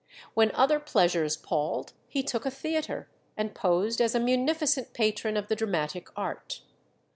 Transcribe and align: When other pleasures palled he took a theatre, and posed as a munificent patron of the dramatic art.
When 0.33 0.49
other 0.55 0.79
pleasures 0.79 1.37
palled 1.37 1.93
he 2.07 2.23
took 2.23 2.43
a 2.43 2.49
theatre, 2.49 3.07
and 3.37 3.53
posed 3.53 4.01
as 4.01 4.15
a 4.15 4.19
munificent 4.19 4.93
patron 4.93 5.37
of 5.37 5.47
the 5.47 5.55
dramatic 5.55 6.07
art. 6.17 6.63